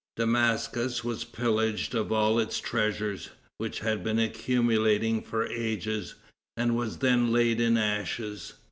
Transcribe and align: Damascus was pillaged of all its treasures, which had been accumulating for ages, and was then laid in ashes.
Damascus 0.15 1.03
was 1.03 1.23
pillaged 1.25 1.93
of 1.93 2.11
all 2.11 2.39
its 2.39 2.59
treasures, 2.59 3.29
which 3.59 3.81
had 3.81 4.03
been 4.03 4.17
accumulating 4.17 5.21
for 5.21 5.45
ages, 5.45 6.15
and 6.57 6.75
was 6.75 6.97
then 6.97 7.31
laid 7.31 7.61
in 7.61 7.77
ashes. 7.77 8.53